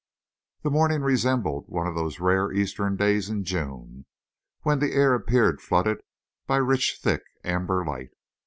The 0.63 0.71
morning 0.71 1.03
resembled 1.03 1.65
one 1.69 1.85
of 1.85 1.93
the 1.93 2.11
rare 2.19 2.51
Eastern 2.51 2.95
days 2.95 3.29
in 3.29 3.43
June, 3.43 4.07
when 4.63 4.79
the 4.79 4.93
air 4.93 5.13
appeared 5.13 5.61
flooded 5.61 6.01
by 6.47 6.57
rich 6.57 6.97
thick 6.99 7.21
amber 7.43 7.85
light. 7.85 8.09